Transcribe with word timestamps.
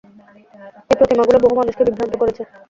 এ 0.89 0.97
প্রতিমাগুলো 0.99 1.37
বহু 1.39 1.55
মানুষকে 1.59 1.83
বিভ্রান্ত 1.87 2.13
করেছে। 2.21 2.41